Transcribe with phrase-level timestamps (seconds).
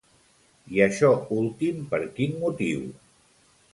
[0.77, 2.85] I això últim, per quin motiu?